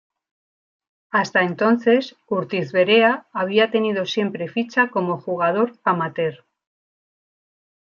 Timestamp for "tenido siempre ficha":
3.69-4.89